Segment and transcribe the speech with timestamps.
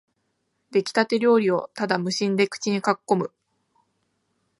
[0.71, 3.29] できたて料理をただ無心で口にかっこむ